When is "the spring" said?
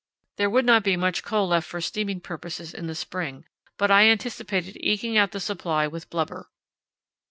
2.87-3.45